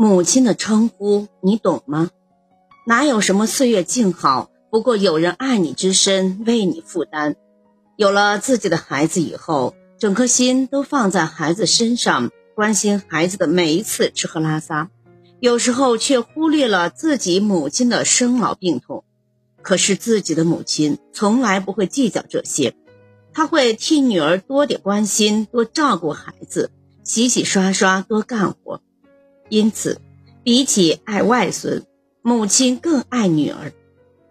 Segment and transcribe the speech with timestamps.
[0.00, 2.10] 母亲的称呼你懂吗？
[2.86, 7.34] 哪有什么岁月静好，不过有人爱你之深，为你负担。
[7.96, 14.88] 有了自己的孩子以后，整颗心都放在孩子身上，关心孩子的每一次吃喝拉撒，
[15.40, 19.02] 有时候却忽略了自己母亲的生老病痛。
[19.62, 22.76] 可是自己的母亲从来不会计较这些，
[23.32, 26.70] 她会替女儿多点关心，多照顾孩子，
[27.02, 28.80] 洗洗刷刷，多干活。
[29.48, 30.00] 因此，
[30.42, 31.84] 比起爱外孙，
[32.22, 33.72] 母亲更爱女儿。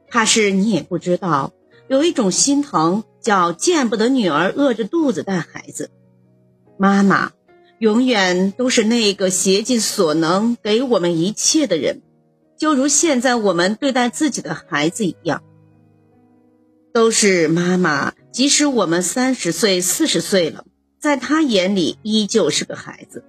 [0.09, 1.53] 怕是你也不知道，
[1.87, 5.91] 有一种心疼叫见不得女儿饿着肚子带孩子。
[6.77, 7.31] 妈妈
[7.79, 12.01] 永远都是那个竭尽所能给我们一切的人。
[12.57, 15.43] 就如现在我们对待自己的孩子一样，
[16.93, 18.13] 都是妈妈。
[18.31, 20.65] 即使我们三十岁、四十岁了，
[20.99, 23.23] 在她眼里依旧是个孩子。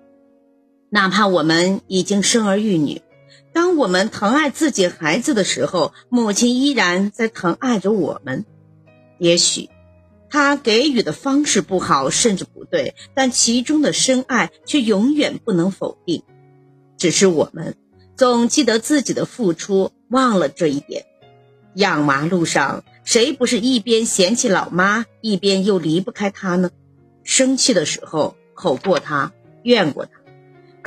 [0.90, 3.02] 哪怕我们已经生儿育女，
[3.52, 8.44] 当我们疼爱自己孩子的时候，母亲依然在疼爱着我们。
[9.18, 9.68] 也许，
[10.30, 16.22] 她给予的方式不好，甚至不对，但其中的深爱却永远不能否定。
[16.96, 17.76] 只是我们。
[18.16, 21.06] 总记得自己的付出，忘了这一点。
[21.74, 26.72] 养娃路上，谁不是一边嫌弃老妈，一边又离不开她呢？
[27.22, 30.10] 生气的时候吼过她，怨过她，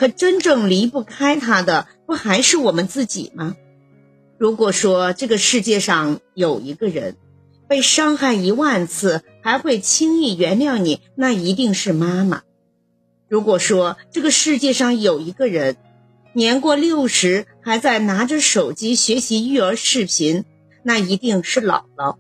[0.02, 3.56] 可真正离不开他的，不还是我们自己吗？
[4.40, 7.18] 如果说这个世界上有一个人，
[7.68, 12.42] 被伤害一万次还会轻易原谅你，那一定是妈妈。
[13.30, 15.78] 如果说这个世界上有一个人，
[16.34, 20.46] 年过六十还在拿着手机学习育儿视频，
[20.82, 22.16] 那一定是姥姥。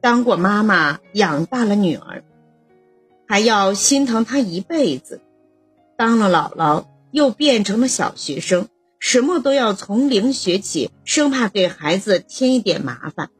[0.00, 2.24] 当过妈妈，养大了女儿，
[3.28, 5.20] 还要心疼她一辈子；
[5.98, 8.68] 当了姥姥，又变成了小学生，
[9.00, 13.30] 什么都要从零学起，生怕给孩子添一点麻烦。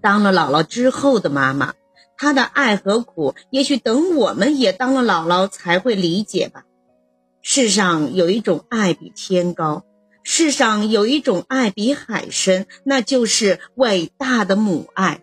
[0.00, 1.74] 当了姥姥之后的妈妈，
[2.16, 6.62] 她的爱和苦，也许等我们也当了姥姥才会理解吧。
[7.42, 9.82] 世上有一种爱比天高，
[10.22, 15.20] 世上有一种爱比海深，那就是伟大的母爱。